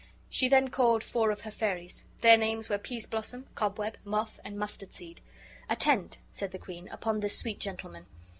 She 0.31 0.49
then 0.49 0.69
called 0.71 1.03
four 1.03 1.29
of 1.29 1.41
her 1.41 1.51
fairies. 1.51 2.05
Their 2.21 2.35
names 2.35 2.69
were 2.69 2.79
Peas 2.79 3.05
blossom, 3.05 3.45
Cobweb, 3.53 3.97
Moth, 4.03 4.39
and 4.43 4.57
Mustard 4.57 4.93
seed. 4.93 5.21
"Attend," 5.69 6.17
said 6.31 6.51
the 6.51 6.57
queen, 6.57 6.87
"upon 6.87 7.19
this 7.19 7.37
sweet 7.37 7.59
gentleman. 7.59 8.07